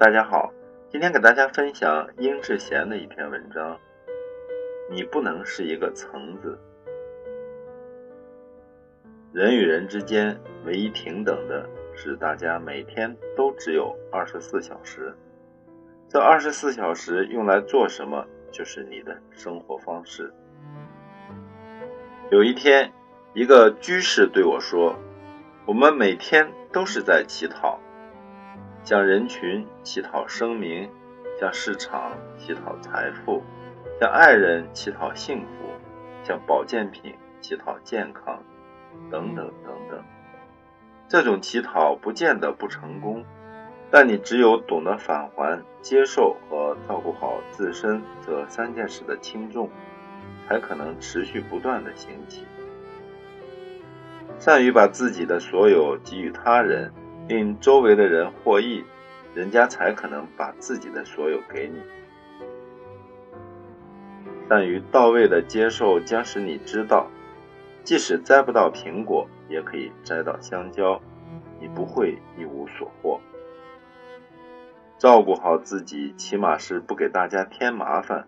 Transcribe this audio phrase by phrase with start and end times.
[0.00, 0.50] 大家好，
[0.88, 3.78] 今天给大家分享殷志贤的一篇文章。
[4.90, 6.58] 你不能是一个层子。
[9.30, 15.14] 人与人之间唯一平等的是，大家每天都只有二十四小时。
[16.08, 20.32] 这二十四小时用来做什么，就是你的生活方式。
[22.30, 22.90] 有一天，
[23.34, 24.96] 一个居士对我说
[25.68, 27.78] ：“我们每天都是在乞讨，
[28.90, 30.90] 向人群乞讨声名，
[31.38, 33.40] 向市场乞讨财富，
[34.00, 35.70] 向爱人乞讨幸福，
[36.24, 38.42] 向保健品乞讨健康，
[39.08, 40.02] 等等等等。
[41.06, 43.24] 这种乞讨不见得不成功。”
[43.92, 49.70] 但你只有懂得返还、接受和照顾好自身这三件事的轻重，
[50.48, 52.44] 才可能持续不断的行起。
[54.40, 56.92] 善于把自己的所有给予他人，
[57.30, 58.84] 令周围的人获益，
[59.36, 61.80] 人家才可能把自己的所有给你。
[64.48, 67.06] 善于到位的接受，将使你知道，
[67.84, 71.00] 即使摘不到苹果，也可以摘到香蕉，
[71.60, 73.20] 你不会一无所获。
[74.98, 78.26] 照顾好自己，起码是不给大家添麻烦，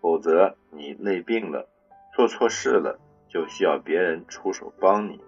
[0.00, 1.68] 否则你累病了，
[2.14, 5.20] 做错事了，就需要别人出手帮你。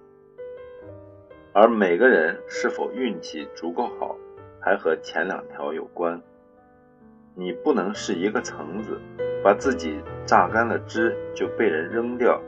[1.52, 4.16] 而每个人是否运气足够好，
[4.60, 6.22] 还和前两条有关。
[7.34, 9.00] 你不能是一个橙子，
[9.42, 12.40] 把自己榨干了汁就被人扔掉。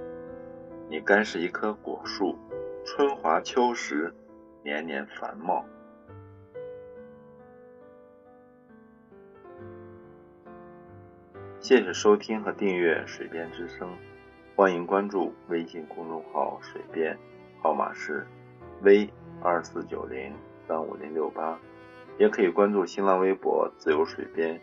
[0.88, 2.36] 你该是一棵果树，
[2.84, 4.14] 春华秋实，
[4.62, 5.64] 年年繁茂。
[11.58, 13.88] 谢谢收听和订阅《水边之声》，
[14.54, 17.16] 欢迎关注微信公众号“水边”，
[17.62, 18.26] 号码是
[18.82, 19.08] V
[19.40, 20.34] 二四九零
[20.66, 21.56] 三五零六八，
[22.18, 24.60] 也可以关注新浪微博“自由水边”，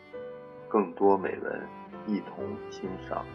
[0.67, 1.61] 更多美文
[2.05, 3.25] 一同欣赏。